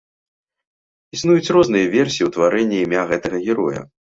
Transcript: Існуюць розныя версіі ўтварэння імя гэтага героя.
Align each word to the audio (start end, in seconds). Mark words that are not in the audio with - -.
Існуюць 1.17 1.53
розныя 1.57 1.91
версіі 1.99 2.27
ўтварэння 2.31 2.83
імя 2.87 3.07
гэтага 3.13 3.37
героя. 3.51 3.81